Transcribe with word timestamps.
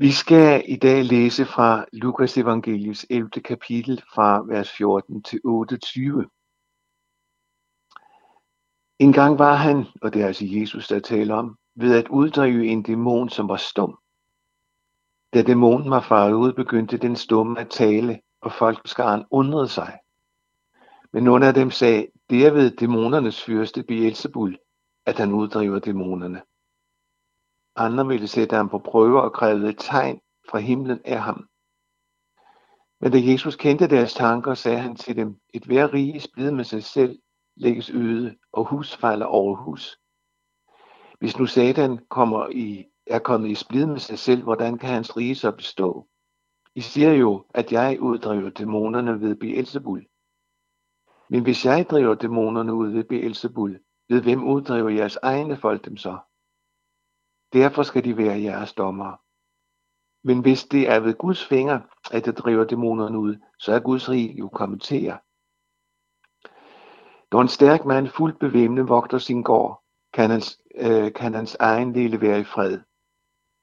Vi 0.00 0.12
skal 0.12 0.64
i 0.68 0.76
dag 0.76 1.04
læse 1.04 1.44
fra 1.44 1.84
Lukas 1.92 2.38
evangeliets 2.38 3.06
11. 3.10 3.30
kapitel 3.30 4.02
fra 4.14 4.44
vers 4.46 4.70
14 4.70 5.22
til 5.22 5.40
28. 5.44 6.26
En 8.98 9.12
gang 9.12 9.38
var 9.38 9.54
han, 9.54 9.84
og 10.02 10.14
det 10.14 10.22
er 10.22 10.26
altså 10.26 10.44
Jesus, 10.48 10.88
der 10.88 11.00
taler 11.00 11.34
om, 11.34 11.58
ved 11.74 11.98
at 11.98 12.08
uddrive 12.08 12.66
en 12.66 12.82
dæmon, 12.82 13.28
som 13.28 13.48
var 13.48 13.56
stum. 13.56 13.98
Da 15.34 15.42
dæmonen 15.42 15.90
var 15.90 16.00
faret 16.00 16.32
ud, 16.32 16.52
begyndte 16.52 16.98
den 16.98 17.16
stumme 17.16 17.60
at 17.60 17.70
tale, 17.70 18.20
og 18.40 18.52
folkeskaren 18.52 19.24
undrede 19.30 19.68
sig. 19.68 19.98
Men 21.12 21.24
nogle 21.24 21.46
af 21.46 21.54
dem 21.54 21.70
sagde, 21.70 22.06
det 22.30 22.46
er 22.46 22.50
ved 22.50 22.76
dæmonernes 22.76 23.44
fyrste 23.44 23.82
Beelzebul, 23.82 24.58
at 25.06 25.18
han 25.18 25.32
uddriver 25.32 25.78
dæmonerne. 25.78 26.42
Andre 27.80 28.06
ville 28.06 28.28
sætte 28.28 28.56
ham 28.56 28.68
på 28.68 28.78
prøve 28.78 29.22
og 29.22 29.32
krævede 29.32 29.68
et 29.68 29.78
tegn 29.78 30.20
fra 30.50 30.58
himlen 30.58 31.00
af 31.04 31.20
ham. 31.20 31.48
Men 33.00 33.12
da 33.12 33.32
Jesus 33.32 33.56
kendte 33.56 33.88
deres 33.88 34.14
tanker, 34.14 34.54
sagde 34.54 34.78
han 34.78 34.96
til 34.96 35.16
dem, 35.16 35.40
et 35.54 35.64
hver 35.64 35.94
rige 35.94 36.20
splid 36.20 36.50
med 36.50 36.64
sig 36.64 36.84
selv 36.84 37.18
lægges 37.56 37.90
øde, 37.90 38.36
og 38.52 38.64
hus 38.64 38.96
falder 38.96 39.26
over 39.26 39.56
hus. 39.56 39.98
Hvis 41.18 41.38
nu 41.38 41.46
Satan 41.46 41.98
kommer 42.10 42.48
i, 42.48 42.84
er 43.06 43.18
kommet 43.18 43.50
i 43.50 43.54
splid 43.54 43.86
med 43.86 43.98
sig 43.98 44.18
selv, 44.18 44.42
hvordan 44.42 44.78
kan 44.78 44.88
hans 44.88 45.16
rige 45.16 45.34
så 45.34 45.50
bestå? 45.50 46.08
I 46.74 46.80
siger 46.80 47.12
jo, 47.12 47.44
at 47.54 47.72
jeg 47.72 48.00
uddriver 48.00 48.50
dæmonerne 48.50 49.20
ved 49.20 49.36
Beelzebul. 49.36 50.06
Men 51.30 51.42
hvis 51.42 51.64
jeg 51.64 51.86
driver 51.90 52.14
dæmonerne 52.14 52.74
ud 52.74 52.88
ved 52.88 53.04
Beelzebul, 53.04 53.80
ved 54.08 54.22
hvem 54.22 54.44
uddriver 54.44 54.88
jeres 54.88 55.18
egne 55.22 55.56
folk 55.56 55.84
dem 55.84 55.96
så? 55.96 56.18
Derfor 57.52 57.82
skal 57.82 58.04
de 58.04 58.16
være 58.16 58.42
jeres 58.42 58.72
dommere. 58.72 59.16
Men 60.24 60.40
hvis 60.40 60.64
det 60.64 60.90
er 60.90 61.00
ved 61.00 61.14
Guds 61.14 61.46
fingre, 61.46 61.82
at 62.10 62.24
det 62.24 62.38
driver 62.38 62.64
dæmonerne 62.64 63.18
ud, 63.18 63.36
så 63.58 63.72
er 63.72 63.80
Guds 63.80 64.08
rige 64.08 64.38
jo 64.38 64.48
kommet 64.48 64.82
til 64.82 65.02
jer. 65.02 65.18
Når 67.32 67.40
en 67.40 67.48
stærk 67.48 67.84
mand 67.84 68.08
fuldt 68.08 68.38
bevæbnet 68.38 68.88
vogter 68.88 69.18
sin 69.18 69.42
gård, 69.42 69.82
kan 70.12 70.30
hans, 70.30 70.60
øh, 70.74 71.12
kan 71.12 71.34
hans 71.34 71.54
egen 71.60 71.92
lille 71.92 72.20
være 72.20 72.40
i 72.40 72.44
fred. 72.44 72.80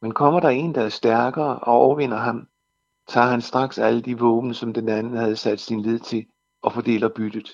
Men 0.01 0.11
kommer 0.13 0.39
der 0.39 0.49
en, 0.49 0.75
der 0.75 0.81
er 0.81 0.89
stærkere 0.89 1.59
og 1.59 1.73
overvinder 1.73 2.17
ham, 2.17 2.47
tager 3.07 3.27
han 3.27 3.41
straks 3.41 3.77
alle 3.77 4.01
de 4.01 4.19
våben, 4.19 4.53
som 4.53 4.73
den 4.73 4.89
anden 4.89 5.17
havde 5.17 5.35
sat 5.35 5.59
sin 5.59 5.81
lid 5.81 5.99
til, 5.99 6.25
og 6.61 6.73
fordeler 6.73 7.09
byttet. 7.15 7.49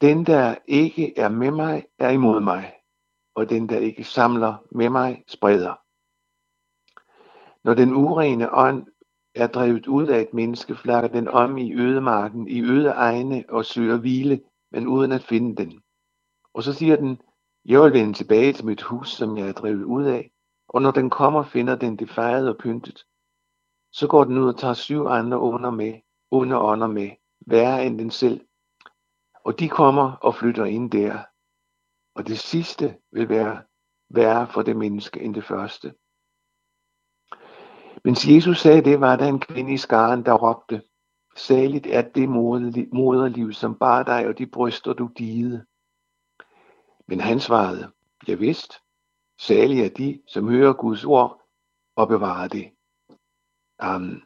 Den, 0.00 0.26
der 0.26 0.54
ikke 0.66 1.18
er 1.18 1.28
med 1.28 1.50
mig, 1.50 1.86
er 1.98 2.10
imod 2.10 2.40
mig, 2.40 2.74
og 3.36 3.50
den, 3.50 3.68
der 3.68 3.78
ikke 3.78 4.04
samler 4.04 4.54
med 4.70 4.90
mig, 4.90 5.24
spreder. 5.26 5.74
Når 7.64 7.74
den 7.74 7.94
urene 7.94 8.54
ånd 8.54 8.86
er 9.34 9.46
drevet 9.46 9.86
ud 9.86 10.06
af 10.06 10.20
et 10.20 10.34
menneske, 10.34 10.74
flakker 10.74 11.08
den 11.08 11.28
om 11.28 11.58
i 11.58 11.74
ødemarken, 11.74 12.48
i 12.48 12.62
øde 12.62 12.88
egne 12.88 13.44
og 13.48 13.64
søger 13.64 13.96
hvile, 13.96 14.40
men 14.72 14.86
uden 14.86 15.12
at 15.12 15.22
finde 15.22 15.56
den. 15.56 15.82
Og 16.54 16.62
så 16.62 16.72
siger 16.72 16.96
den, 16.96 17.20
jeg 17.64 17.82
vil 17.82 17.92
vende 17.92 18.12
tilbage 18.12 18.52
til 18.52 18.66
mit 18.66 18.82
hus, 18.82 19.10
som 19.10 19.36
jeg 19.38 19.48
er 19.48 19.52
drevet 19.52 19.84
ud 19.84 20.04
af, 20.04 20.30
og 20.68 20.82
når 20.82 20.90
den 20.90 21.10
kommer, 21.10 21.42
finder 21.42 21.76
den 21.76 21.96
det 21.96 22.10
fejret 22.10 22.48
og 22.48 22.56
pyntet. 22.58 23.04
Så 23.92 24.06
går 24.06 24.24
den 24.24 24.38
ud 24.38 24.48
og 24.48 24.58
tager 24.58 24.74
syv 24.74 25.06
andre 25.06 25.38
under 25.38 25.70
med, 25.70 25.94
under 26.30 26.58
ånder 26.58 26.86
med, 26.86 27.10
værre 27.46 27.86
end 27.86 27.98
den 27.98 28.10
selv. 28.10 28.40
Og 29.44 29.60
de 29.60 29.68
kommer 29.68 30.12
og 30.12 30.34
flytter 30.34 30.64
ind 30.64 30.90
der. 30.90 31.18
Og 32.16 32.26
det 32.26 32.38
sidste 32.38 32.98
vil 33.12 33.28
være 33.28 33.62
værre 34.08 34.48
for 34.48 34.62
det 34.62 34.76
menneske 34.76 35.20
end 35.20 35.34
det 35.34 35.44
første. 35.44 35.94
Mens 38.04 38.26
Jesus 38.28 38.60
sagde 38.60 38.84
det, 38.84 39.00
var 39.00 39.16
der 39.16 39.26
en 39.26 39.40
kvinde 39.40 39.72
i 39.72 39.76
skaren, 39.76 40.24
der 40.24 40.32
råbte, 40.32 40.82
Saligt 41.36 41.86
er 41.86 42.02
det 42.02 42.28
moderliv, 42.92 43.52
som 43.52 43.78
bar 43.78 44.02
dig, 44.02 44.26
og 44.26 44.38
de 44.38 44.46
bryster, 44.46 44.92
du 44.92 45.10
digede. 45.18 45.66
Men 47.06 47.20
han 47.20 47.40
svarede, 47.40 47.92
Ja 48.28 48.34
vidst, 48.34 48.72
salige 49.38 49.84
er 49.84 49.94
de, 49.94 50.22
som 50.26 50.48
hører 50.48 50.72
Guds 50.72 51.04
ord 51.04 51.42
og 51.96 52.08
bevarer 52.08 52.48
det. 52.48 52.72
Amen. 53.78 54.22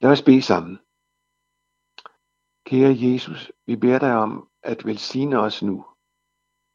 Lad 0.00 0.10
os 0.10 0.22
bede 0.22 0.42
sammen. 0.42 0.78
Kære 2.64 2.96
Jesus, 2.98 3.52
vi 3.66 3.76
beder 3.76 3.98
dig 3.98 4.16
om 4.16 4.50
at 4.66 4.86
velsigne 4.86 5.38
os 5.38 5.62
nu. 5.62 5.86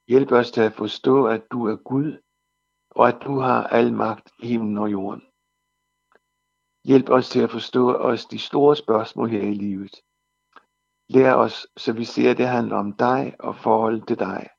Hjælp 0.07 0.31
os 0.31 0.51
til 0.51 0.61
at 0.61 0.73
forstå, 0.73 1.25
at 1.25 1.43
du 1.51 1.65
er 1.65 1.75
Gud, 1.75 2.17
og 2.89 3.07
at 3.07 3.17
du 3.23 3.39
har 3.39 3.67
al 3.67 3.93
magt 3.93 4.31
i 4.39 4.47
himlen 4.47 4.77
og 4.77 4.91
jorden. 4.91 5.21
Hjælp 6.83 7.09
os 7.09 7.29
til 7.29 7.39
at 7.39 7.51
forstå 7.51 7.93
os 7.93 8.25
de 8.25 8.39
store 8.39 8.75
spørgsmål 8.75 9.29
her 9.29 9.41
i 9.41 9.53
livet. 9.53 9.95
Lær 11.09 11.33
os, 11.33 11.67
så 11.77 11.93
vi 11.93 12.05
ser, 12.05 12.31
at 12.31 12.37
det 12.37 12.47
handler 12.47 12.75
om 12.75 12.93
dig 12.93 13.35
og 13.39 13.55
forholdet 13.55 14.07
til 14.07 14.19
dig. 14.19 14.49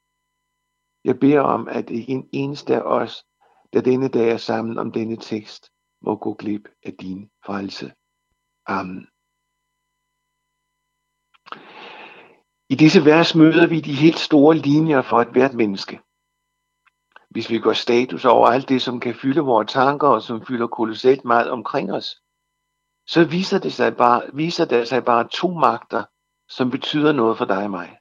Jeg 1.04 1.20
beder 1.20 1.40
om, 1.40 1.68
at 1.68 1.90
en 1.90 2.28
eneste 2.32 2.74
af 2.74 2.80
os, 2.80 3.24
der 3.72 3.80
denne 3.80 4.08
dag 4.08 4.30
er 4.30 4.36
sammen 4.36 4.78
om 4.78 4.92
denne 4.92 5.16
tekst, 5.16 5.70
må 6.02 6.16
gå 6.16 6.34
glip 6.34 6.68
af 6.82 6.94
din 7.00 7.30
frelse. 7.44 7.92
Amen. 8.66 9.11
I 12.72 12.74
disse 12.74 13.04
vers 13.04 13.34
møder 13.34 13.66
vi 13.66 13.80
de 13.80 13.94
helt 13.94 14.18
store 14.18 14.56
linjer 14.56 15.02
for 15.02 15.20
et 15.20 15.32
hvert 15.32 15.54
menneske. 15.54 16.00
Hvis 17.30 17.50
vi 17.50 17.58
går 17.58 17.72
status 17.72 18.24
over 18.24 18.46
alt 18.48 18.68
det, 18.68 18.82
som 18.82 19.00
kan 19.00 19.14
fylde 19.14 19.40
vores 19.40 19.72
tanker 19.72 20.08
og 20.08 20.22
som 20.22 20.46
fylder 20.46 20.66
kolossalt 20.66 21.24
meget 21.24 21.50
omkring 21.50 21.92
os, 21.92 22.08
så 23.06 23.24
viser 23.24 23.58
det 23.58 23.72
sig 23.72 23.96
bare, 23.96 24.22
viser 24.34 24.64
der 24.64 24.84
sig 24.84 25.04
bare 25.04 25.28
to 25.28 25.48
magter, 25.48 26.04
som 26.48 26.70
betyder 26.70 27.12
noget 27.12 27.38
for 27.38 27.44
dig 27.44 27.64
og 27.64 27.70
mig. 27.70 27.98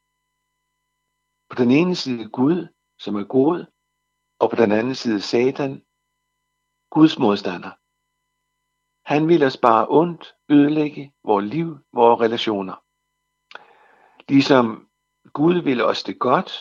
På 1.49 1.55
den 1.63 1.71
ene 1.71 1.95
side 1.95 2.29
Gud, 2.29 2.67
som 2.99 3.15
er 3.15 3.23
god, 3.23 3.65
og 4.39 4.49
på 4.49 4.55
den 4.55 4.71
anden 4.71 4.95
side 4.95 5.21
Satan, 5.21 5.73
Guds 6.89 7.19
modstander. 7.19 7.71
Han 9.13 9.27
vil 9.27 9.43
os 9.43 9.57
bare 9.57 9.87
ondt 9.89 10.35
ødelægge 10.49 11.13
vores 11.23 11.45
liv, 11.45 11.77
vores 11.93 12.21
relationer. 12.21 12.75
Ligesom 14.31 14.89
Gud 15.33 15.61
vil 15.61 15.83
os 15.83 16.03
det 16.03 16.19
godt, 16.19 16.51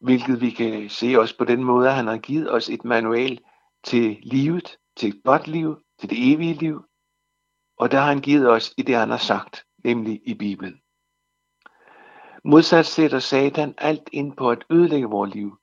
hvilket 0.00 0.40
vi 0.40 0.50
kan 0.50 0.90
se 0.90 1.16
os 1.16 1.32
på 1.32 1.44
den 1.44 1.64
måde, 1.64 1.88
at 1.88 1.94
han 1.94 2.06
har 2.06 2.18
givet 2.18 2.52
os 2.52 2.68
et 2.68 2.84
manual 2.84 3.40
til 3.84 4.18
livet, 4.22 4.78
til 4.96 5.08
et 5.08 5.22
godt 5.24 5.46
liv, 5.46 5.76
til 5.98 6.10
det 6.10 6.32
evige 6.32 6.54
liv. 6.54 6.84
Og 7.78 7.90
der 7.90 7.98
har 7.98 8.06
han 8.06 8.20
givet 8.20 8.50
os 8.50 8.74
i 8.76 8.82
det, 8.82 8.96
han 8.96 9.10
har 9.10 9.16
sagt, 9.18 9.66
nemlig 9.84 10.20
i 10.24 10.34
Bibelen. 10.34 10.80
Modsat 12.44 12.86
sætter 12.86 13.18
Satan 13.18 13.74
alt 13.78 14.08
ind 14.12 14.36
på 14.36 14.50
at 14.50 14.64
ødelægge 14.70 15.08
vores 15.08 15.34
liv, 15.34 15.58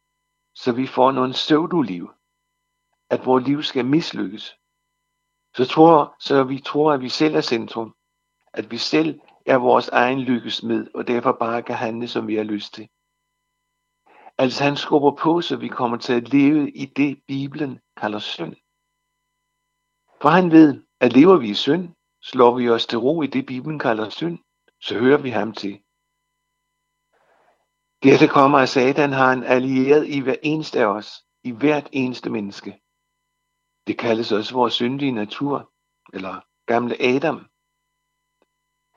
så 0.55 0.71
vi 0.71 0.87
får 0.87 1.11
nogle 1.11 1.33
pseudo-liv. 1.33 2.11
At 3.09 3.25
vores 3.25 3.47
liv 3.47 3.63
skal 3.63 3.85
mislykkes. 3.85 4.57
Så, 5.55 5.65
tror, 5.65 6.15
så 6.19 6.43
vi 6.43 6.59
tror, 6.59 6.93
at 6.93 7.01
vi 7.01 7.09
selv 7.09 7.35
er 7.35 7.41
centrum. 7.41 7.95
At 8.53 8.71
vi 8.71 8.77
selv 8.77 9.19
er 9.45 9.55
vores 9.57 9.87
egen 9.89 10.19
lykkesmed, 10.19 10.87
og 10.95 11.07
derfor 11.07 11.31
bare 11.31 11.63
kan 11.63 11.75
handle, 11.75 12.07
som 12.07 12.27
vi 12.27 12.35
har 12.35 12.43
lyst 12.43 12.73
til. 12.73 12.89
Altså 14.37 14.63
han 14.63 14.77
skubber 14.77 15.11
på, 15.11 15.41
så 15.41 15.55
vi 15.55 15.67
kommer 15.67 15.97
til 15.97 16.13
at 16.13 16.29
leve 16.29 16.71
i 16.71 16.85
det, 16.85 17.21
Bibelen 17.27 17.79
kalder 17.97 18.19
synd. 18.19 18.55
For 20.21 20.29
han 20.29 20.51
ved, 20.51 20.83
at 20.99 21.13
lever 21.13 21.37
vi 21.37 21.49
i 21.49 21.53
synd, 21.53 21.89
slår 22.21 22.57
vi 22.57 22.69
os 22.69 22.85
til 22.85 22.99
ro 22.99 23.21
i 23.21 23.27
det, 23.27 23.45
Bibelen 23.45 23.79
kalder 23.79 24.09
synd, 24.09 24.39
så 24.81 24.99
hører 24.99 25.21
vi 25.21 25.29
ham 25.29 25.53
til. 25.53 25.83
Dertil 28.03 28.29
kommer, 28.29 28.57
at 28.57 28.69
Satan 28.69 29.11
har 29.11 29.33
en 29.33 29.43
allieret 29.43 30.07
i 30.07 30.19
hver 30.19 30.35
eneste 30.43 30.79
af 30.79 30.85
os, 30.85 31.23
i 31.43 31.51
hvert 31.51 31.89
eneste 31.91 32.29
menneske. 32.29 32.81
Det 33.87 33.97
kaldes 33.97 34.31
også 34.31 34.53
vores 34.53 34.73
syndige 34.73 35.11
natur, 35.11 35.71
eller 36.13 36.41
gamle 36.65 36.95
Adam. 37.01 37.45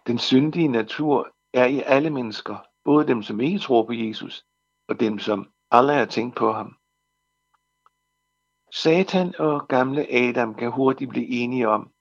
Den 0.07 0.19
syndige 0.19 0.69
natur 0.69 1.37
er 1.53 1.67
i 1.67 1.81
alle 1.81 2.11
mennesker, 2.11 2.57
både 2.85 3.07
dem, 3.07 3.23
som 3.23 3.41
ikke 3.41 3.59
tror 3.59 3.87
på 3.87 3.93
Jesus, 3.93 4.47
og 4.89 5.01
dem, 5.01 5.19
som 5.19 5.53
aldrig 5.71 5.97
har 5.97 6.07
tænkt 6.07 6.37
på 6.37 6.53
ham. 6.53 6.77
Satan 8.73 9.35
og 9.39 9.69
gamle 9.69 10.07
Adam 10.13 10.55
kan 10.55 10.73
hurtigt 10.73 11.11
blive 11.11 11.29
enige 11.29 11.69
om, 11.69 11.93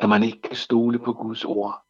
at 0.00 0.08
man 0.08 0.22
ikke 0.22 0.42
kan 0.42 0.56
stole 0.56 0.98
på 0.98 1.12
Guds 1.12 1.44
ord. 1.44 1.84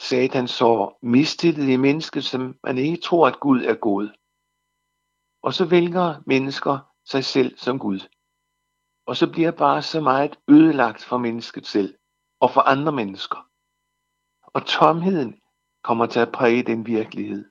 Satan 0.00 0.48
så 0.48 0.98
mistillid 1.02 1.68
i 1.68 1.76
mennesket, 1.76 2.24
som 2.24 2.58
man 2.64 2.78
ikke 2.78 3.02
tror, 3.02 3.26
at 3.26 3.40
Gud 3.40 3.60
er 3.62 3.74
god. 3.74 4.08
Og 5.42 5.54
så 5.54 5.64
vælger 5.64 6.22
mennesker 6.26 6.78
sig 7.04 7.24
selv 7.24 7.58
som 7.58 7.78
Gud. 7.78 8.00
Og 9.06 9.16
så 9.16 9.30
bliver 9.32 9.50
bare 9.50 9.82
så 9.82 10.00
meget 10.00 10.38
ødelagt 10.48 11.04
for 11.04 11.18
mennesket 11.18 11.66
selv 11.66 11.98
og 12.40 12.50
for 12.50 12.60
andre 12.60 12.92
mennesker. 12.92 13.45
Og 14.56 14.66
tomheden 14.66 15.40
kommer 15.82 16.06
til 16.06 16.20
at 16.20 16.32
præge 16.32 16.62
den 16.62 16.86
virkelighed. 16.86 17.50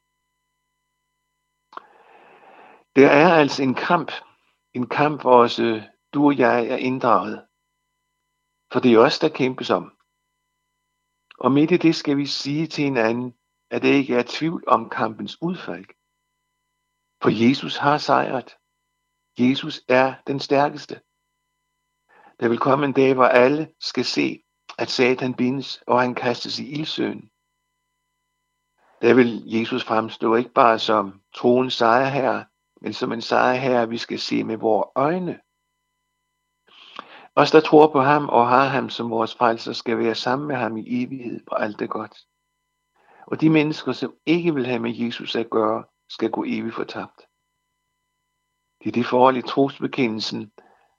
Der 2.95 3.09
er 3.09 3.33
altså 3.41 3.63
en 3.63 3.75
kamp 3.75 4.11
En 4.73 4.89
kamp, 4.89 5.21
hvor 5.21 5.41
også 5.41 5.83
du 6.13 6.25
og 6.25 6.37
jeg 6.37 6.67
er 6.67 6.77
inddraget. 6.77 7.47
For 8.71 8.79
det 8.79 8.93
er 8.93 8.99
os, 8.99 9.19
der 9.19 9.29
kæmpes 9.29 9.69
om. 9.69 9.97
Og 11.39 11.51
midt 11.51 11.71
i 11.71 11.77
det 11.77 11.95
skal 11.95 12.17
vi 12.17 12.25
sige 12.25 12.67
til 12.67 12.83
hinanden, 12.83 13.37
at 13.69 13.81
det 13.81 13.89
ikke 13.89 14.15
er 14.15 14.23
tvivl 14.27 14.63
om 14.67 14.89
kampens 14.89 15.41
udfald. 15.41 15.85
For 17.21 17.29
Jesus 17.45 17.77
har 17.77 17.97
sejret. 17.97 18.57
Jesus 19.39 19.81
er 19.89 20.15
den 20.27 20.39
stærkeste. 20.39 20.95
Der 22.39 22.49
vil 22.49 22.59
komme 22.59 22.85
en 22.85 22.93
dag, 22.93 23.13
hvor 23.13 23.25
alle 23.25 23.73
skal 23.79 24.05
se, 24.05 24.44
at 24.77 24.89
Satan 24.89 25.33
bindes, 25.33 25.83
og 25.87 26.01
han 26.01 26.15
kastes 26.15 26.59
i 26.59 26.71
ildsøen. 26.71 27.29
Der 29.01 29.13
vil 29.13 29.43
Jesus 29.45 29.83
fremstå 29.83 30.35
ikke 30.35 30.49
bare 30.49 30.79
som 30.79 31.21
troens 31.33 31.73
sejrherre, 31.73 32.45
men 32.81 32.93
som 32.93 33.11
en 33.11 33.21
sejrherre, 33.21 33.89
vi 33.89 33.97
skal 33.97 34.19
se 34.19 34.43
med 34.43 34.57
vores 34.57 34.87
øjne. 34.95 35.39
Os, 37.35 37.51
der 37.51 37.59
tror 37.59 37.91
på 37.91 38.01
ham 38.01 38.29
og 38.29 38.49
har 38.49 38.67
ham 38.67 38.89
som 38.89 39.09
vores 39.09 39.35
frelser, 39.35 39.73
skal 39.73 39.97
være 39.97 40.15
sammen 40.15 40.47
med 40.47 40.55
ham 40.55 40.77
i 40.77 41.03
evighed 41.03 41.39
på 41.49 41.55
alt 41.55 41.79
det 41.79 41.89
godt. 41.89 42.17
Og 43.27 43.41
de 43.41 43.49
mennesker, 43.49 43.91
som 43.91 44.13
ikke 44.25 44.53
vil 44.53 44.65
have 44.65 44.79
med 44.79 44.95
Jesus 44.95 45.35
at 45.35 45.49
gøre, 45.49 45.83
skal 46.09 46.31
gå 46.31 46.43
evigt 46.43 46.75
fortabt. 46.75 47.21
Det 48.83 48.87
er 48.87 48.91
det 48.91 49.05
forhold 49.05 49.37
i 49.37 49.41
trosbekendelsen, 49.41 50.51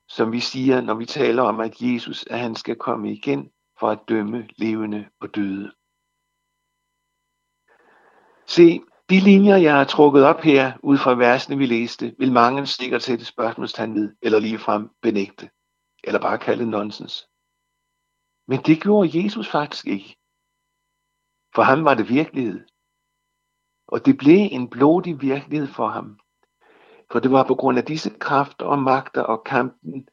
som 0.09 0.33
vi 0.33 0.41
siger, 0.41 0.81
når 0.81 0.95
vi 0.95 1.07
taler 1.07 1.43
om, 1.43 1.61
at 1.61 1.81
Jesus, 1.81 2.27
at 2.27 2.39
han 2.39 2.55
skal 2.55 2.77
komme 2.77 3.13
igen 3.13 3.51
for 3.81 3.91
at 3.91 3.99
dømme 4.09 4.49
levende 4.57 5.09
og 5.21 5.35
døde. 5.35 5.73
Se, 8.47 8.81
de 9.11 9.21
linjer, 9.21 9.57
jeg 9.57 9.75
har 9.77 9.85
trukket 9.85 10.25
op 10.25 10.41
her, 10.41 10.73
ud 10.83 10.99
fra 10.99 11.15
versene, 11.15 11.59
vi 11.59 11.67
læste, 11.67 12.15
vil 12.19 12.33
mange 12.33 12.67
sikkert 12.67 13.03
sætte 13.03 13.25
spørgsmålstegn 13.25 13.95
ved, 13.95 14.17
eller 14.23 14.39
ligefrem 14.39 14.91
benægte, 15.03 15.51
eller 16.05 16.21
bare 16.21 16.39
kalde 16.39 16.71
nonsens. 16.71 17.29
Men 18.49 18.61
det 18.67 18.83
gjorde 18.83 19.25
Jesus 19.25 19.49
faktisk 19.49 19.87
ikke. 19.87 20.17
For 21.55 21.63
ham 21.63 21.85
var 21.85 21.95
det 21.95 22.09
virkelighed. 22.09 22.67
Og 23.89 24.07
det 24.07 24.19
blev 24.19 24.49
en 24.53 24.71
blodig 24.71 25.21
virkelighed 25.21 25.69
for 25.69 25.89
ham. 25.89 26.19
For 27.13 27.19
det 27.21 27.31
var 27.31 27.45
på 27.47 27.55
grund 27.55 27.79
af 27.79 27.85
disse 27.85 28.11
kræfter 28.11 28.67
og 28.67 28.79
magter 28.79 29.23
og 29.23 29.45
kampen, 29.45 30.09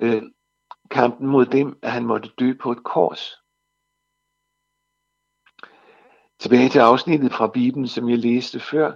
øh, 0.00 0.22
kampen 0.90 1.26
mod 1.26 1.46
dem, 1.46 1.78
at 1.82 1.92
han 1.92 2.06
måtte 2.06 2.28
dø 2.38 2.54
på 2.60 2.72
et 2.72 2.84
kors. 2.84 3.42
Tilbage 6.38 6.68
til 6.68 6.78
afsnittet 6.78 7.32
fra 7.32 7.50
Bibelen, 7.54 7.88
som 7.88 8.08
jeg 8.08 8.18
læste 8.18 8.60
før. 8.60 8.88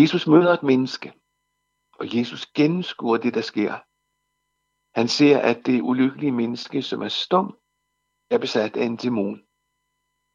Jesus 0.00 0.26
møder 0.26 0.52
et 0.52 0.62
menneske, 0.62 1.12
og 1.92 2.16
Jesus 2.16 2.46
gennemskuer 2.46 3.16
det, 3.16 3.34
der 3.34 3.40
sker. 3.40 3.72
Han 4.98 5.08
ser, 5.08 5.38
at 5.38 5.66
det 5.66 5.82
ulykkelige 5.82 6.32
menneske, 6.32 6.82
som 6.82 7.02
er 7.02 7.08
stum, 7.08 7.58
er 8.30 8.38
besat 8.38 8.76
af 8.76 8.84
en 8.84 8.96
dæmon. 8.96 9.42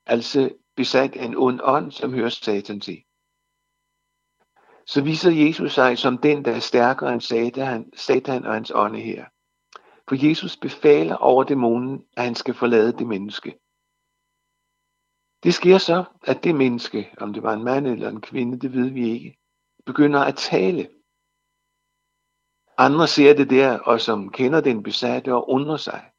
Altså 0.05 0.55
besat 0.75 1.15
af 1.15 1.25
en 1.25 1.35
ond 1.37 1.59
ånd, 1.63 1.91
som 1.91 2.13
hører 2.13 2.29
Satan 2.29 2.79
til. 2.79 3.03
Så 4.85 5.03
viser 5.03 5.31
Jesus 5.31 5.73
sig 5.73 5.97
som 5.97 6.17
den, 6.17 6.45
der 6.45 6.55
er 6.55 6.59
stærkere 6.59 7.13
end 7.13 7.21
Satan, 7.21 7.93
Satan 7.95 8.45
og 8.45 8.53
hans 8.53 8.71
ånde 8.75 8.99
her. 8.99 9.25
For 10.09 10.27
Jesus 10.27 10.57
befaler 10.57 11.15
over 11.15 11.43
dæmonen, 11.43 12.05
at 12.17 12.23
han 12.23 12.35
skal 12.35 12.53
forlade 12.53 12.97
det 12.97 13.07
menneske. 13.07 13.59
Det 15.43 15.53
sker 15.53 15.77
så, 15.77 16.03
at 16.23 16.43
det 16.43 16.55
menneske, 16.55 17.13
om 17.17 17.33
det 17.33 17.43
var 17.43 17.53
en 17.53 17.63
mand 17.63 17.87
eller 17.87 18.09
en 18.09 18.21
kvinde, 18.21 18.59
det 18.59 18.73
ved 18.73 18.89
vi 18.89 19.09
ikke, 19.09 19.37
begynder 19.85 20.19
at 20.19 20.35
tale. 20.35 20.89
Andre 22.77 23.07
ser 23.07 23.33
det 23.33 23.49
der, 23.49 23.79
og 23.79 24.01
som 24.01 24.29
kender 24.31 24.61
den 24.61 24.83
besatte 24.83 25.33
og 25.33 25.49
undrer 25.49 25.77
sig. 25.77 26.11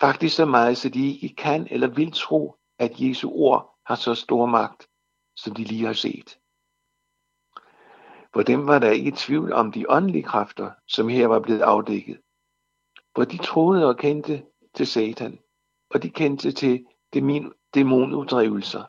Faktisk 0.00 0.36
så 0.36 0.44
meget, 0.44 0.78
så 0.78 0.88
de 0.88 1.18
ikke 1.18 1.36
kan 1.36 1.66
eller 1.70 1.88
vil 1.88 2.12
tro, 2.12 2.56
at 2.78 3.00
Jesu 3.00 3.30
ord 3.30 3.78
har 3.86 3.94
så 3.94 4.14
stor 4.14 4.46
magt, 4.46 4.88
som 5.36 5.54
de 5.54 5.64
lige 5.64 5.86
har 5.86 5.92
set. 5.92 6.38
For 8.34 8.42
dem 8.42 8.66
var 8.66 8.78
der 8.78 8.90
ikke 8.90 9.12
tvivl 9.16 9.52
om 9.52 9.72
de 9.72 9.90
åndelige 9.90 10.22
kræfter, 10.22 10.70
som 10.86 11.08
her 11.08 11.26
var 11.26 11.40
blevet 11.40 11.60
afdækket. 11.60 12.20
For 13.16 13.24
de 13.24 13.38
troede 13.38 13.86
og 13.86 13.96
kendte 13.96 14.46
til 14.74 14.86
Satan, 14.86 15.38
og 15.90 16.02
de 16.02 16.10
kendte 16.10 16.52
til 16.52 16.86
dæmonuddrivelser. 17.74 18.84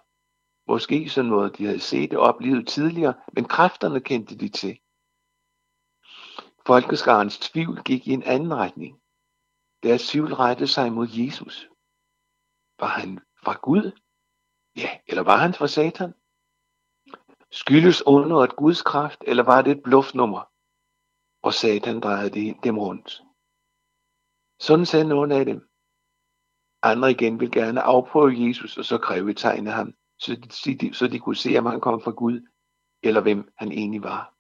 Måske 0.68 1.10
sådan 1.10 1.30
noget, 1.30 1.58
de 1.58 1.66
havde 1.66 1.80
set 1.80 2.14
og 2.14 2.22
oplevet 2.22 2.68
tidligere, 2.68 3.14
men 3.34 3.46
kræfterne 3.46 4.00
kendte 4.00 4.38
de 4.38 4.50
til. 4.50 4.80
Folkeskarens 6.66 7.40
tvivl 7.40 7.84
gik 7.84 8.08
i 8.08 8.12
en 8.12 8.24
anden 8.24 8.54
retning. 8.56 9.02
Deres 9.84 10.08
tvivl 10.08 10.34
rettede 10.34 10.68
sig 10.68 10.94
mod 10.94 11.08
Jesus. 11.12 11.70
Var 12.80 12.88
han 12.88 13.20
fra 13.44 13.60
Gud? 13.62 13.92
Ja, 14.76 15.00
eller 15.08 15.24
var 15.24 15.38
han 15.38 15.54
fra 15.54 15.68
Satan? 15.68 16.14
Skyldes 17.52 18.02
et 18.44 18.56
Guds 18.56 18.82
kraft, 18.82 19.24
eller 19.28 19.44
var 19.44 19.62
det 19.62 19.72
et 19.72 19.84
bluffnummer? 19.84 20.52
Og 21.42 21.54
Satan 21.54 22.00
drejede 22.00 22.30
dem 22.64 22.78
rundt. 22.78 23.24
Sådan 24.62 24.86
sagde 24.86 25.08
nogle 25.08 25.36
af 25.36 25.46
dem. 25.46 25.70
Andre 26.82 27.12
igen 27.12 27.40
vil 27.40 27.52
gerne 27.52 27.82
afprøve 27.82 28.48
Jesus 28.48 28.78
og 28.78 28.86
så 28.86 28.98
kræve 28.98 29.34
tegn 29.34 29.68
af 29.68 29.74
ham, 29.74 29.94
så 30.20 30.36
de, 30.82 30.94
så 30.94 31.08
de 31.08 31.20
kunne 31.20 31.36
se, 31.36 31.58
om 31.58 31.66
han 31.66 31.82
kom 31.82 32.02
fra 32.02 32.12
Gud, 32.12 32.48
eller 33.04 33.22
hvem 33.22 33.52
han 33.58 33.72
egentlig 33.72 34.04
var. 34.04 34.36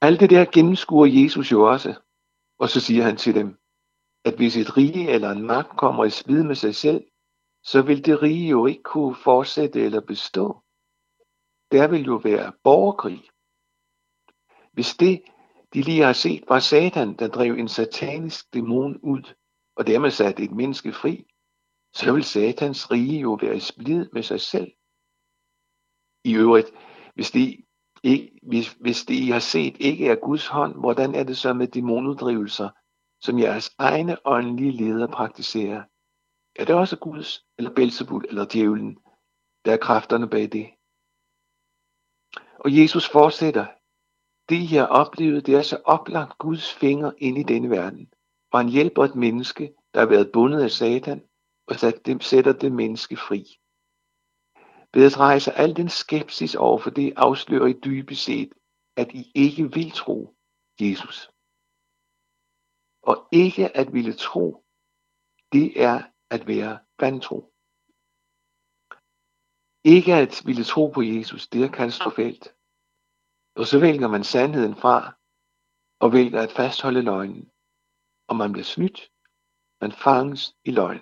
Alt 0.00 0.20
det 0.20 0.30
der 0.30 0.44
gennemskuer 0.52 1.06
Jesus 1.06 1.52
jo 1.52 1.70
også, 1.70 2.00
og 2.58 2.68
så 2.68 2.80
siger 2.80 3.04
han 3.04 3.16
til 3.16 3.34
dem, 3.34 3.58
at 4.24 4.36
hvis 4.36 4.56
et 4.56 4.76
rige 4.76 5.10
eller 5.10 5.30
en 5.30 5.46
magt 5.46 5.78
kommer 5.78 6.04
i 6.04 6.10
svid 6.10 6.42
med 6.42 6.54
sig 6.54 6.74
selv, 6.74 7.04
så 7.62 7.82
vil 7.82 8.04
det 8.04 8.22
rige 8.22 8.48
jo 8.48 8.66
ikke 8.66 8.82
kunne 8.82 9.14
fortsætte 9.14 9.80
eller 9.80 10.00
bestå. 10.00 10.62
Der 11.72 11.88
vil 11.88 12.04
jo 12.04 12.14
være 12.14 12.52
borgerkrig. 12.64 13.30
Hvis 14.72 14.96
det, 14.96 15.22
de 15.74 15.82
lige 15.82 16.02
har 16.02 16.12
set, 16.12 16.44
var 16.48 16.58
Satan, 16.58 17.16
der 17.16 17.28
drev 17.28 17.52
en 17.52 17.68
satanisk 17.68 18.54
dæmon 18.54 18.96
ud, 19.02 19.34
og 19.76 19.86
dermed 19.86 20.10
satte 20.10 20.42
et 20.42 20.52
menneske 20.52 20.92
fri, 20.92 21.26
så 21.94 22.12
vil 22.12 22.24
Satans 22.24 22.90
rige 22.90 23.20
jo 23.20 23.38
være 23.42 23.56
i 23.56 23.60
splid 23.60 24.08
med 24.12 24.22
sig 24.22 24.40
selv. 24.40 24.72
I 26.24 26.34
øvrigt, 26.34 26.70
hvis 27.14 27.30
det, 27.30 27.64
ikke, 28.02 28.40
hvis, 28.42 28.72
hvis 28.72 29.04
det 29.04 29.14
I 29.14 29.28
har 29.28 29.38
set 29.38 29.76
ikke 29.80 30.08
er 30.08 30.14
Guds 30.14 30.46
hånd, 30.46 30.74
hvordan 30.74 31.14
er 31.14 31.24
det 31.24 31.36
så 31.36 31.52
med 31.52 31.68
dæmonuddrivelser, 31.68 32.68
som 33.20 33.38
jeres 33.38 33.74
egne 33.78 34.26
åndelige 34.26 34.72
ledere 34.72 35.08
praktiserer? 35.08 35.82
Er 36.56 36.64
det 36.64 36.74
også 36.74 36.96
Guds, 36.96 37.44
eller 37.58 37.74
Belzebul, 37.74 38.24
eller 38.28 38.46
djævlen, 38.52 38.98
der 39.64 39.72
er 39.72 39.76
kræfterne 39.76 40.28
bag 40.28 40.52
det? 40.52 40.70
Og 42.58 42.76
Jesus 42.76 43.08
fortsætter, 43.08 43.66
det 44.50 44.72
jeg 44.72 44.88
oplevede, 44.88 45.40
det 45.40 45.54
er 45.54 45.62
så 45.62 45.82
oplagt 45.84 46.38
Guds 46.38 46.74
finger 46.74 47.12
ind 47.18 47.38
i 47.38 47.42
denne 47.42 47.70
verden, 47.70 48.12
og 48.52 48.58
han 48.58 48.68
hjælper 48.68 49.04
et 49.04 49.14
menneske, 49.14 49.74
der 49.94 50.00
har 50.00 50.06
været 50.06 50.32
bundet 50.32 50.62
af 50.62 50.70
Satan, 50.70 51.22
og 51.66 51.74
sætter 52.20 52.52
det 52.52 52.72
menneske 52.72 53.16
fri. 53.16 53.60
Ved 54.94 55.06
at 55.06 55.18
rejse 55.18 55.52
al 55.52 55.76
den 55.76 55.88
skepsis 55.88 56.54
over 56.54 56.78
for 56.78 56.90
det, 56.90 57.12
afslører 57.16 57.66
I 57.66 57.72
dybest 57.84 58.24
set, 58.24 58.52
at 58.96 59.12
I 59.12 59.32
ikke 59.34 59.72
vil 59.72 59.90
tro 59.90 60.36
Jesus. 60.80 61.30
Og 63.02 63.28
ikke 63.32 63.76
at 63.76 63.92
ville 63.92 64.12
tro, 64.12 64.64
det 65.52 65.82
er 65.82 66.02
at 66.30 66.46
være 66.46 66.78
vantro. 67.00 67.52
Ikke 69.84 70.14
at 70.14 70.42
ville 70.44 70.64
tro 70.64 70.86
på 70.86 71.02
Jesus, 71.02 71.48
det 71.48 71.64
er 71.64 71.70
katastrofalt. 71.70 72.54
Og 73.54 73.66
så 73.66 73.80
vælger 73.80 74.08
man 74.08 74.24
sandheden 74.24 74.76
fra, 74.76 75.14
og 76.00 76.12
vælger 76.12 76.42
at 76.42 76.52
fastholde 76.52 77.02
løgnen. 77.02 77.50
Og 78.28 78.36
man 78.36 78.52
bliver 78.52 78.64
snydt, 78.64 79.10
man 79.80 79.92
fanges 79.92 80.56
i 80.64 80.70
løgn. 80.70 81.00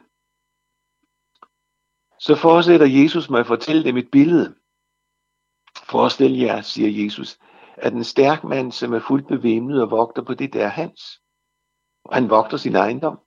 Så 2.19 2.37
fortsætter 2.37 2.87
Jesus 2.87 3.31
med 3.31 3.41
at 3.41 3.47
fortælle 3.47 3.85
dem 3.85 3.97
et 3.97 4.11
billede. 4.11 4.57
Forestil 5.77 6.39
jer, 6.39 6.61
siger 6.61 7.05
Jesus, 7.05 7.39
at 7.77 7.93
en 7.93 8.05
stærk 8.05 8.45
mand, 8.45 8.73
som 8.73 8.93
er 8.93 9.01
fuldt 9.09 9.29
bevimlet 9.29 9.83
og 9.83 9.91
vogter 9.91 10.25
på 10.25 10.35
det, 10.35 10.53
der 10.53 10.65
er 10.65 10.69
hans. 10.69 11.23
Og 12.05 12.15
han 12.15 12.31
vogter 12.31 12.57
sin 12.57 12.75
ejendom. 12.75 13.19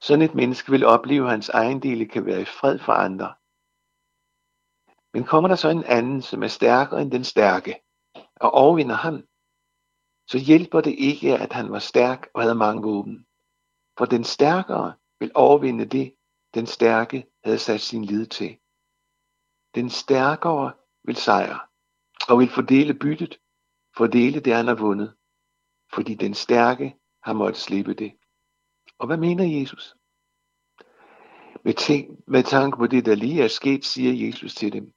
Sådan 0.00 0.22
et 0.22 0.34
menneske 0.34 0.70
vil 0.70 0.86
opleve, 0.86 1.24
at 1.24 1.30
hans 1.30 1.48
ejendele 1.48 2.08
kan 2.08 2.26
være 2.26 2.40
i 2.40 2.44
fred 2.44 2.78
for 2.78 2.92
andre. 2.92 3.34
Men 5.14 5.24
kommer 5.24 5.48
der 5.48 5.56
så 5.56 5.68
en 5.68 5.84
anden, 5.84 6.22
som 6.22 6.42
er 6.42 6.48
stærkere 6.48 7.02
end 7.02 7.10
den 7.10 7.24
stærke, 7.24 7.83
og 8.40 8.50
overvinder 8.50 8.94
ham, 8.94 9.26
så 10.30 10.38
hjælper 10.38 10.80
det 10.80 10.94
ikke, 10.98 11.38
at 11.38 11.52
han 11.52 11.72
var 11.72 11.78
stærk 11.78 12.28
og 12.34 12.42
havde 12.42 12.54
mange 12.54 12.82
våben. 12.82 13.26
For 13.98 14.04
den 14.04 14.24
stærkere 14.24 14.94
vil 15.20 15.32
overvinde 15.34 15.84
det, 15.84 16.14
den 16.54 16.66
stærke 16.66 17.26
havde 17.44 17.58
sat 17.58 17.80
sin 17.80 18.04
lid 18.04 18.26
til. 18.26 18.58
Den 19.74 19.90
stærkere 19.90 20.72
vil 21.04 21.16
sejre 21.16 21.60
og 22.28 22.38
vil 22.38 22.48
fordele 22.48 22.94
byttet, 22.94 23.40
fordele 23.96 24.40
det, 24.40 24.54
han 24.54 24.66
har 24.66 24.74
vundet, 24.74 25.16
fordi 25.94 26.14
den 26.14 26.34
stærke 26.34 26.96
har 27.22 27.32
måttet 27.32 27.62
slippe 27.62 27.94
det. 27.94 28.12
Og 28.98 29.06
hvad 29.06 29.16
mener 29.16 29.60
Jesus? 29.60 29.96
Med, 31.64 31.74
tænk, 31.74 32.28
med 32.28 32.42
tanke 32.42 32.76
på 32.76 32.86
det, 32.86 33.06
der 33.06 33.14
lige 33.14 33.42
er 33.42 33.48
sket, 33.48 33.84
siger 33.84 34.26
Jesus 34.26 34.54
til 34.54 34.72
dem. 34.72 34.92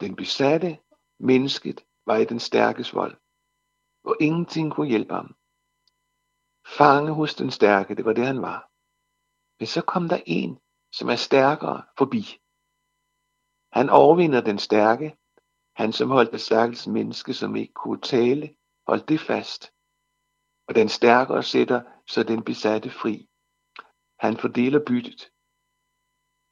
Den 0.00 0.16
besatte, 0.16 0.78
mennesket, 1.18 1.84
var 2.06 2.16
i 2.16 2.24
den 2.24 2.40
stærkes 2.40 2.94
vold, 2.94 3.16
og 4.04 4.16
ingenting 4.20 4.72
kunne 4.72 4.88
hjælpe 4.88 5.14
ham. 5.14 5.36
Fange 6.66 7.12
hos 7.12 7.34
den 7.34 7.50
stærke, 7.50 7.94
det 7.94 8.04
var 8.04 8.12
det 8.12 8.26
han 8.26 8.42
var. 8.42 8.70
Men 9.58 9.66
så 9.66 9.82
kom 9.82 10.08
der 10.08 10.20
en, 10.26 10.58
som 10.92 11.08
er 11.08 11.16
stærkere 11.16 11.82
forbi. 11.98 12.22
Han 13.72 13.90
overvinder 13.90 14.40
den 14.40 14.58
stærke, 14.58 15.16
han 15.76 15.92
som 15.92 16.10
holdt 16.10 16.32
det 16.32 16.40
stærkeste 16.40 16.90
menneske, 16.90 17.34
som 17.34 17.56
ikke 17.56 17.72
kunne 17.72 18.00
tale, 18.00 18.56
holdt 18.86 19.08
det 19.08 19.20
fast. 19.20 19.72
Og 20.68 20.74
den 20.74 20.88
stærkere 20.88 21.42
sætter 21.42 21.82
så 22.06 22.22
den 22.22 22.44
besatte 22.44 22.90
fri. 22.90 23.28
Han 24.18 24.36
fordeler 24.36 24.80
byttet. 24.86 25.30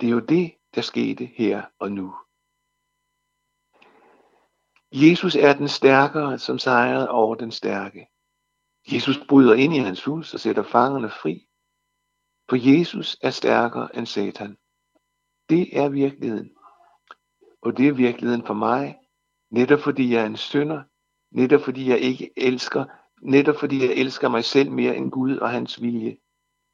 Det 0.00 0.06
er 0.06 0.11
jo 0.11 0.21
det, 0.21 0.54
der 0.75 0.80
skete 0.80 1.25
her 1.26 1.66
og 1.78 1.92
nu. 1.92 2.16
Jesus 4.94 5.37
er 5.37 5.52
den 5.52 5.68
stærkere, 5.68 6.38
som 6.38 6.58
sejrede 6.58 7.11
over 7.11 7.34
den 7.34 7.50
stærke. 7.50 8.06
Jesus 8.92 9.18
bryder 9.28 9.54
ind 9.54 9.75
i 9.75 9.78
hans 9.78 10.04
hus 10.04 10.34
og 10.34 10.40
sætter 10.40 10.62
fangerne 10.62 11.11
fri. 11.11 11.46
For 12.49 12.56
Jesus 12.70 13.16
er 13.22 13.30
stærkere 13.30 13.96
end 13.96 14.06
Satan. 14.06 14.56
Det 15.50 15.78
er 15.78 15.88
virkeligheden. 15.88 16.50
Og 17.62 17.76
det 17.76 17.88
er 17.88 17.92
virkeligheden 17.92 18.46
for 18.46 18.54
mig, 18.54 18.99
netop 19.50 19.80
fordi 19.80 20.12
jeg 20.12 20.22
er 20.22 20.26
en 20.26 20.37
synder, 20.37 20.82
netop 21.30 21.61
fordi 21.61 21.90
jeg 21.90 21.99
ikke 21.99 22.30
elsker, 22.37 22.84
netop 23.22 23.56
fordi 23.56 23.87
jeg 23.87 23.94
elsker 23.94 24.28
mig 24.28 24.44
selv 24.44 24.70
mere 24.70 24.96
end 24.96 25.11
Gud 25.11 25.37
og 25.37 25.50
hans 25.50 25.82
vilje, 25.82 26.16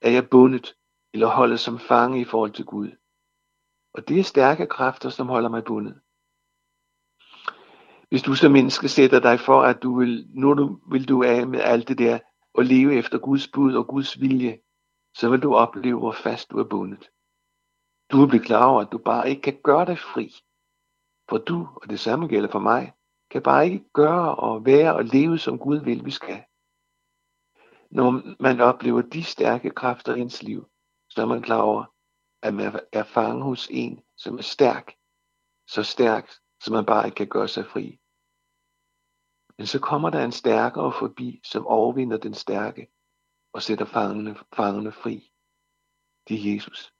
er 0.03 0.11
jeg 0.11 0.31
bundet 0.31 0.75
eller 1.13 1.27
holdet 1.27 1.61
som 1.61 1.79
fange 1.79 2.21
i 2.21 2.25
forhold 2.25 2.53
til 2.53 2.65
Gud. 2.65 2.91
Og 3.95 4.09
det 4.09 4.19
er 4.21 4.25
stærke 4.25 4.67
kræfter, 4.67 5.11
som 5.11 5.29
holder 5.29 5.49
mig 5.49 5.65
bundet. 5.65 6.01
Hvis 8.09 8.23
du 8.23 8.35
som 8.35 8.53
menneske 8.53 8.89
sætter 8.89 9.21
dig 9.21 9.41
for, 9.41 9.63
at 9.63 9.83
du 9.83 9.99
vil, 9.99 10.27
nu 10.35 10.55
du, 10.55 10.81
vil 10.91 11.09
du 11.09 11.23
af 11.23 11.47
med 11.47 11.61
alt 11.61 11.89
det 11.89 11.99
der, 11.99 12.19
og 12.55 12.65
leve 12.65 12.95
efter 12.95 13.19
Guds 13.19 13.49
bud 13.49 13.75
og 13.75 13.87
Guds 13.87 14.21
vilje, 14.21 14.59
så 15.15 15.31
vil 15.31 15.41
du 15.41 15.55
opleve, 15.55 15.99
hvor 15.99 16.13
fast 16.13 16.51
du 16.51 16.59
er 16.59 16.65
bundet. 16.65 17.11
Du 18.13 18.21
vil 18.21 18.29
blive 18.29 18.45
klar 18.45 18.67
over, 18.67 18.81
at 18.81 18.93
du 18.93 18.99
bare 18.99 19.31
ikke 19.31 19.43
kan 19.43 19.59
gøre 19.65 19.87
dig 19.87 19.99
fri. 19.99 20.35
For 21.29 21.39
du, 21.39 21.69
og 21.75 21.91
det 21.91 22.01
samme 22.01 22.27
gælder 22.27 22.51
for 22.51 22.59
mig, 22.59 22.93
kan 23.31 23.43
bare 23.43 23.65
ikke 23.65 23.85
gøre 23.93 24.35
og 24.35 24.67
være 24.67 24.95
og 24.95 25.05
leve, 25.05 25.39
som 25.39 25.59
Gud 25.59 25.79
vil, 25.85 26.05
vi 26.05 26.11
skal. 26.11 26.45
Når 27.91 28.23
man 28.43 28.61
oplever 28.61 29.03
de 29.03 29.25
stærke 29.25 29.71
kræfter 29.71 30.15
i 30.15 30.21
ens 30.21 30.43
liv, 30.43 30.69
så 31.09 31.23
er 31.23 31.27
man 31.27 31.43
klar 31.43 31.61
over, 31.61 31.85
at 32.43 32.55
man 32.55 32.81
er 32.93 33.03
fanget 33.03 33.45
hos 33.45 33.69
en, 33.71 34.01
som 34.17 34.39
er 34.39 34.43
stærk. 34.43 34.95
Så 35.67 35.83
stærk, 35.83 36.31
som 36.61 36.75
man 36.75 36.87
bare 36.87 37.07
ikke 37.07 37.17
kan 37.17 37.29
gøre 37.29 37.49
sig 37.49 37.67
fri. 37.67 38.01
Men 39.59 39.67
så 39.67 39.81
kommer 39.81 40.11
der 40.11 40.25
en 40.25 40.33
stærkere 40.33 40.93
forbi, 40.93 41.41
som 41.45 41.67
overvinder 41.67 42.17
den 42.17 42.35
stærke 42.35 42.89
og 43.53 43.63
sætter 43.63 43.85
fangene, 43.85 44.37
fangene 44.53 44.93
fri. 44.93 45.33
Det 46.29 46.37
er 46.37 46.55
Jesus. 46.55 46.95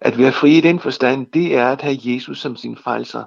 At 0.00 0.18
være 0.18 0.32
fri 0.32 0.58
i 0.58 0.60
den 0.60 0.80
forstand, 0.80 1.26
det 1.32 1.56
er 1.56 1.72
at 1.72 1.82
have 1.82 1.98
Jesus 2.00 2.40
som 2.40 2.56
sin 2.56 2.76
frelser, 2.76 3.26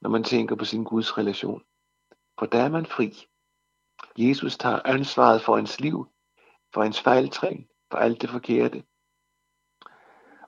når 0.00 0.10
man 0.10 0.24
tænker 0.24 0.56
på 0.56 0.64
sin 0.64 0.84
Guds 0.84 1.18
relation. 1.18 1.62
For 2.38 2.46
der 2.46 2.62
er 2.62 2.68
man 2.68 2.86
fri. 2.86 3.26
Jesus 4.18 4.56
tager 4.56 4.80
ansvaret 4.84 5.42
for 5.42 5.58
ens 5.58 5.80
liv, 5.80 6.06
for 6.74 6.82
ens 6.82 7.00
fejltræn, 7.00 7.68
for 7.90 7.98
alt 7.98 8.22
det 8.22 8.30
forkerte. 8.30 8.84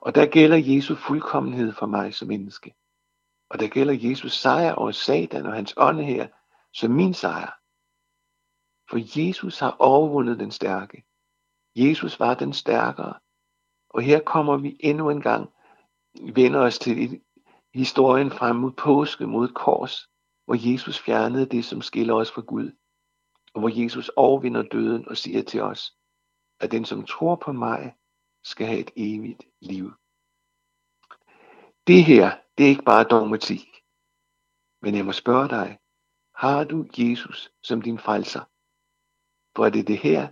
Og 0.01 0.15
der 0.15 0.25
gælder 0.25 0.57
Jesu 0.57 0.95
fuldkommenhed 0.95 1.73
for 1.73 1.85
mig 1.85 2.13
som 2.13 2.27
menneske. 2.27 2.75
Og 3.51 3.59
der 3.59 3.67
gælder 3.67 4.09
Jesus 4.09 4.33
sejr 4.33 4.73
over 4.73 4.91
Satan 4.91 5.45
og 5.45 5.53
hans 5.53 5.73
ånd 5.77 6.01
her 6.01 6.27
som 6.73 6.91
min 6.91 7.13
sejr. 7.13 7.51
For 8.89 9.19
Jesus 9.19 9.59
har 9.59 9.75
overvundet 9.79 10.39
den 10.39 10.51
stærke. 10.51 11.03
Jesus 11.75 12.19
var 12.19 12.33
den 12.33 12.53
stærkere. 12.53 13.13
Og 13.89 14.01
her 14.01 14.19
kommer 14.19 14.57
vi 14.57 14.77
endnu 14.79 15.09
en 15.09 15.21
gang, 15.21 15.49
vender 16.33 16.59
os 16.59 16.79
til 16.79 17.21
historien 17.73 18.31
frem 18.31 18.55
mod 18.55 18.71
påske, 18.71 19.27
mod 19.27 19.49
et 19.49 19.55
kors, 19.55 20.09
hvor 20.45 20.71
Jesus 20.71 20.99
fjernede 20.99 21.45
det, 21.45 21.65
som 21.65 21.81
skiller 21.81 22.13
os 22.13 22.31
fra 22.31 22.41
Gud. 22.41 22.71
Og 23.53 23.59
hvor 23.59 23.81
Jesus 23.83 24.09
overvinder 24.09 24.61
døden 24.61 25.07
og 25.07 25.17
siger 25.17 25.43
til 25.43 25.61
os, 25.61 25.95
at 26.59 26.71
den, 26.71 26.85
som 26.85 27.05
tror 27.05 27.35
på 27.35 27.51
mig, 27.51 27.95
skal 28.43 28.67
have 28.67 28.79
et 28.79 28.91
evigt 28.95 29.43
liv. 29.61 29.93
Det 31.87 32.03
her, 32.03 32.40
det 32.61 32.67
er 32.67 32.69
ikke 32.69 32.83
bare 32.83 33.03
dogmatik. 33.03 33.67
Men 34.81 34.95
jeg 34.95 35.05
må 35.05 35.11
spørge 35.11 35.49
dig, 35.49 35.79
har 36.35 36.63
du 36.63 36.85
Jesus 36.97 37.51
som 37.63 37.81
din 37.81 37.99
frelser? 37.99 38.43
For 39.55 39.65
er 39.65 39.69
det 39.69 39.87
det 39.87 39.97
her, 39.97 40.27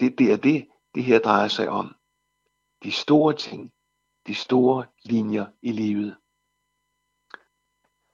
det, 0.00 0.18
det 0.18 0.32
er 0.32 0.36
det, 0.36 0.68
det 0.94 1.04
her 1.04 1.18
drejer 1.18 1.48
sig 1.48 1.68
om. 1.68 1.94
De 2.82 2.92
store 2.92 3.36
ting, 3.36 3.72
de 4.26 4.34
store 4.34 4.84
linjer 5.04 5.46
i 5.62 5.72
livet. 5.72 6.16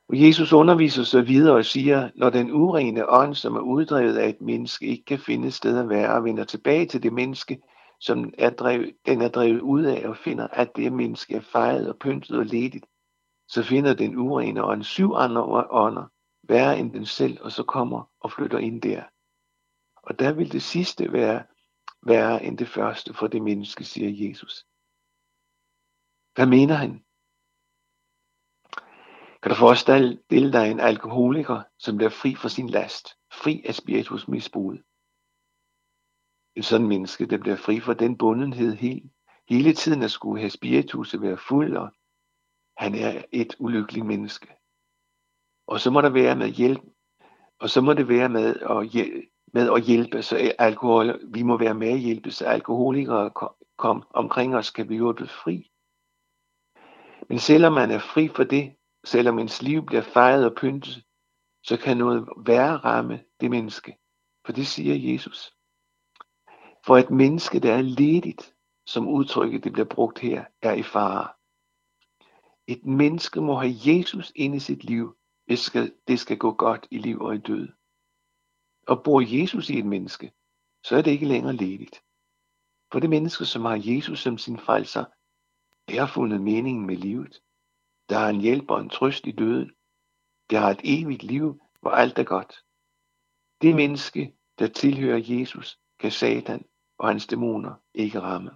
Og 0.08 0.20
Jesus 0.22 0.52
underviser 0.52 1.04
så 1.04 1.22
videre 1.22 1.56
og 1.56 1.64
siger, 1.64 2.10
når 2.14 2.30
den 2.30 2.50
urene 2.50 3.08
ånd, 3.08 3.34
som 3.34 3.56
er 3.56 3.60
uddrevet 3.60 4.16
af 4.16 4.28
et 4.28 4.40
menneske, 4.40 4.86
ikke 4.86 5.04
kan 5.04 5.18
finde 5.18 5.50
sted 5.50 5.78
at 5.78 5.88
være 5.88 6.14
og 6.14 6.24
vender 6.24 6.44
tilbage 6.44 6.86
til 6.86 7.02
det 7.02 7.12
menneske, 7.12 7.62
som 8.00 8.32
er 8.38 8.50
drevet, 8.50 8.96
den 9.06 9.22
er 9.22 9.28
drevet 9.28 9.60
ud 9.60 9.82
af 9.82 10.08
og 10.08 10.16
finder, 10.16 10.48
at 10.48 10.76
det 10.76 10.92
menneske 10.92 11.34
er 11.34 11.40
fejret 11.40 11.88
og 11.88 11.98
pyntet 11.98 12.38
og 12.38 12.46
ledigt, 12.46 12.86
så 13.48 13.62
finder 13.62 13.94
den 13.94 14.16
urene 14.16 14.64
ånd 14.64 14.82
syv 14.82 15.12
andre 15.14 15.66
ånder, 15.70 16.06
værre 16.42 16.78
end 16.78 16.92
den 16.92 17.06
selv, 17.06 17.38
og 17.42 17.52
så 17.52 17.62
kommer 17.62 18.10
og 18.20 18.32
flytter 18.32 18.58
ind 18.58 18.82
der. 18.82 19.04
Og 19.96 20.18
der 20.18 20.32
vil 20.32 20.52
det 20.52 20.62
sidste 20.62 21.12
være 21.12 21.44
værre 22.02 22.44
end 22.44 22.58
det 22.58 22.68
første 22.68 23.14
for 23.14 23.26
det 23.26 23.42
menneske, 23.42 23.84
siger 23.84 24.28
Jesus. 24.28 24.66
Hvad 26.34 26.46
mener 26.46 26.74
han? 26.74 27.04
Kan 29.42 29.50
du 29.50 29.56
forestille 29.56 30.52
dig 30.52 30.70
en 30.70 30.80
alkoholiker, 30.80 31.62
som 31.78 31.96
bliver 31.96 32.10
fri 32.10 32.34
fra 32.34 32.48
sin 32.48 32.68
last, 32.68 33.06
fri 33.32 33.62
af 33.68 33.74
spiritusmisbruget? 33.74 34.82
En 36.54 36.62
sådan 36.62 36.88
menneske, 36.88 37.26
der 37.26 37.38
bliver 37.38 37.56
fri 37.56 37.80
fra 37.80 37.94
den 37.94 38.18
bundenhed 38.18 38.74
hele, 38.74 39.10
hele 39.48 39.74
tiden 39.74 40.02
at 40.02 40.10
skulle 40.10 40.40
have 40.40 40.50
spiritus 40.50 41.14
at 41.14 41.22
være 41.22 41.38
fuld, 41.48 41.76
og 41.76 41.92
han 42.78 42.94
er 42.94 43.22
et 43.32 43.56
ulykkeligt 43.58 44.06
menneske. 44.06 44.48
Og 45.66 45.80
så 45.80 45.90
må 45.90 46.00
der 46.00 46.08
være 46.08 46.36
med 46.36 46.48
hjælp, 46.48 46.80
og 47.60 47.70
så 47.70 47.80
må 47.80 47.92
det 47.92 48.08
være 48.08 48.28
med 48.28 48.56
at 48.70 48.88
hjælpe, 48.88 49.26
med 49.52 49.70
at 49.76 49.82
hjælpe, 49.82 50.22
så 50.22 50.52
alkohol, 50.58 51.20
vi 51.34 51.42
må 51.42 51.58
være 51.58 51.74
med 51.74 51.88
at 51.88 51.98
hjælpe, 51.98 52.30
så 52.30 52.44
alkoholikere 52.44 53.30
kom 53.78 54.04
omkring 54.10 54.56
os, 54.56 54.70
kan 54.70 54.88
vi 54.88 54.98
blive 54.98 55.28
fri. 55.28 55.70
Men 57.28 57.38
selvom 57.38 57.72
man 57.72 57.90
er 57.90 57.98
fri 57.98 58.28
for 58.28 58.44
det, 58.44 58.74
selvom 59.04 59.38
ens 59.38 59.62
liv 59.62 59.86
bliver 59.86 60.02
fejret 60.02 60.44
og 60.44 60.56
pyntet, 60.56 61.04
så 61.62 61.76
kan 61.76 61.96
noget 61.96 62.28
værre 62.46 62.76
ramme 62.76 63.24
det 63.40 63.50
menneske. 63.50 63.96
For 64.46 64.52
det 64.52 64.66
siger 64.66 65.12
Jesus. 65.12 65.54
For 66.86 66.96
et 66.96 67.10
menneske, 67.10 67.60
der 67.60 67.74
er 67.74 67.82
ledigt, 67.82 68.54
som 68.86 69.08
udtrykket 69.08 69.64
det 69.64 69.72
bliver 69.72 69.88
brugt 69.88 70.18
her, 70.18 70.44
er 70.62 70.72
i 70.72 70.82
fare. 70.82 71.37
Et 72.68 72.86
menneske 72.86 73.40
må 73.40 73.54
have 73.54 73.74
Jesus 73.86 74.32
ind 74.34 74.54
i 74.54 74.58
sit 74.58 74.84
liv, 74.84 75.16
hvis 75.46 75.60
skal, 75.60 75.94
det 76.08 76.20
skal 76.20 76.38
gå 76.38 76.52
godt 76.52 76.88
i 76.90 76.98
liv 76.98 77.20
og 77.20 77.34
i 77.34 77.38
død. 77.38 77.68
Og 78.86 79.02
bor 79.04 79.20
Jesus 79.20 79.70
i 79.70 79.78
et 79.78 79.86
menneske, 79.86 80.32
så 80.84 80.96
er 80.96 81.02
det 81.02 81.10
ikke 81.10 81.28
længere 81.28 81.52
ledigt. 81.52 82.02
For 82.92 83.00
det 83.00 83.10
menneske, 83.10 83.44
som 83.44 83.64
har 83.64 83.82
Jesus 83.84 84.22
som 84.22 84.38
sin 84.38 84.58
frelser, 84.58 85.04
det 85.88 85.98
har 85.98 86.06
fundet 86.06 86.40
meningen 86.40 86.86
med 86.86 86.96
livet. 86.96 87.42
Der 88.08 88.18
er 88.18 88.28
en 88.28 88.40
hjælp 88.40 88.70
og 88.70 88.80
en 88.80 88.90
trøst 88.90 89.26
i 89.26 89.32
døden. 89.32 89.72
Det 90.50 90.58
har 90.58 90.70
et 90.70 90.80
evigt 90.84 91.22
liv, 91.22 91.60
hvor 91.80 91.90
alt 91.90 92.18
er 92.18 92.24
godt. 92.24 92.64
Det 93.62 93.74
menneske, 93.74 94.36
der 94.58 94.66
tilhører 94.66 95.20
Jesus, 95.24 95.80
kan 95.98 96.12
Satan 96.12 96.64
og 96.98 97.08
hans 97.08 97.26
dæmoner 97.26 97.74
ikke 97.94 98.20
ramme. 98.20 98.50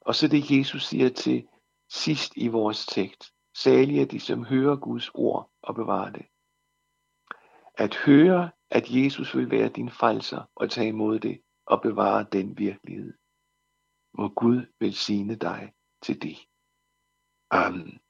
Og 0.00 0.14
så 0.14 0.28
det 0.28 0.50
Jesus 0.50 0.86
siger 0.86 1.08
til 1.08 1.48
sidst 1.94 2.32
i 2.36 2.48
vores 2.48 2.86
tekst. 2.86 3.34
Salige 3.56 4.02
er 4.02 4.06
de, 4.06 4.20
som 4.20 4.44
hører 4.44 4.76
Guds 4.76 5.10
ord 5.14 5.50
og 5.62 5.74
bevarer 5.74 6.12
det. 6.12 6.26
At 7.74 7.94
høre, 7.94 8.50
at 8.70 8.84
Jesus 8.90 9.36
vil 9.36 9.50
være 9.50 9.68
din 9.68 9.90
frelser 9.90 10.42
og 10.54 10.70
tage 10.70 10.88
imod 10.88 11.20
det 11.20 11.42
og 11.66 11.82
bevare 11.82 12.26
den 12.32 12.58
virkelighed. 12.58 13.14
Må 14.18 14.28
Gud 14.28 14.66
velsigne 14.80 15.34
dig 15.34 15.72
til 16.02 16.22
det. 16.22 16.36
Amen. 17.50 18.03